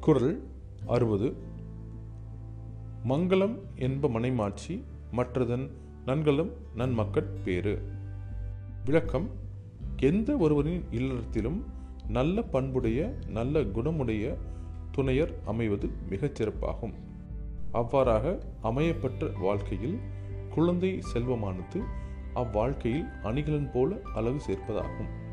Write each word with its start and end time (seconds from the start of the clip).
குரல் 0.00 0.48
அறுபது. 0.86 1.34
மங்களம் 3.08 3.58
என்ப 3.74 4.08
மனைமாட்சி 4.08 4.84
மற்றதன் 5.12 5.70
நன்கலம் 6.06 6.52
நன்மக்கட் 6.76 7.42
பேறு. 7.44 7.82
விளக்கம் 8.84 9.30
எந்த 9.96 10.36
ஒருவரின் 10.36 10.84
இல்லறத்திலும் 10.90 11.62
நல்ல 12.08 12.42
பண்புடைய 12.42 13.14
நல்ல 13.28 13.60
குணமுடைய 13.60 14.36
துணையர் 14.92 15.34
அமைவது 15.44 15.90
மிகச் 16.08 16.42
சிறப்பாகும். 16.42 16.94
அவ்வாறாக 17.72 18.38
அமையப்பட்ட 18.62 19.38
வாழ்க்கையில் 19.40 19.98
குழந்தை 20.54 21.02
செல்வமானது 21.14 21.82
அவ்வாழ்க்கையில் 22.34 23.22
அணிகலன் 23.22 23.70
போல 23.72 23.96
அழகு 24.14 24.40
சேர்ப்பதாகும். 24.46 25.29